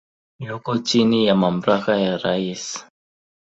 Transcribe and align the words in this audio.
Yuko 0.39 0.77
chini 0.77 1.27
ya 1.27 1.35
mamlaka 1.41 1.93
ya 2.05 2.17
rais. 2.23 2.85